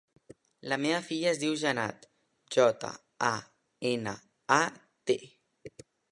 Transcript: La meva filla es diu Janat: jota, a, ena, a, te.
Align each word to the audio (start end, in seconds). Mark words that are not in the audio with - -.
La 0.71 0.77
meva 0.83 1.01
filla 1.07 1.27
es 1.31 1.41
diu 1.41 1.57
Janat: 1.63 2.07
jota, 2.55 2.89
a, 3.27 3.31
ena, 3.91 4.15
a, 4.57 4.61
te. 5.11 5.19